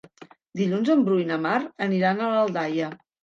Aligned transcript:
Dilluns 0.61 0.89
en 0.93 1.03
Bru 1.09 1.17
i 1.25 1.27
na 1.33 1.37
Mar 1.45 1.59
aniran 1.87 2.25
a 2.29 2.31
Aldaia. 2.39 2.89